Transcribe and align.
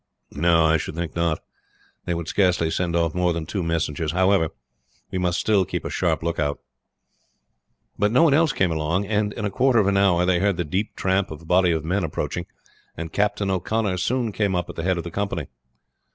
"No, 0.33 0.65
I 0.65 0.77
should 0.77 0.95
think 0.95 1.15
not. 1.15 1.41
They 2.05 2.15
would 2.15 2.27
scarcely 2.27 2.71
send 2.71 2.95
off 2.95 3.13
more 3.13 3.33
than 3.33 3.45
two 3.45 3.61
messengers. 3.61 4.13
However, 4.13 4.49
we 5.11 5.19
must 5.19 5.39
still 5.39 5.63
keep 5.63 5.85
a 5.85 5.91
sharp 5.91 6.23
lookout." 6.23 6.59
But 7.99 8.11
no 8.11 8.23
one 8.23 8.33
else 8.33 8.51
came 8.51 8.71
along, 8.71 9.05
and 9.05 9.31
in 9.33 9.45
a 9.45 9.51
quarter 9.51 9.77
of 9.77 9.85
an 9.85 9.97
hour 9.97 10.25
they 10.25 10.39
heard 10.39 10.57
the 10.57 10.65
deep 10.65 10.95
tramp 10.95 11.29
of 11.29 11.43
a 11.43 11.45
body 11.45 11.71
of 11.71 11.85
men 11.85 12.03
approaching, 12.03 12.47
and 12.97 13.13
Captain 13.13 13.51
O'Connor 13.51 13.97
soon 13.97 14.31
came 14.31 14.55
up 14.55 14.71
at 14.71 14.75
the 14.75 14.81
head 14.81 14.97
of 14.97 15.03
the 15.03 15.11
company. 15.11 15.45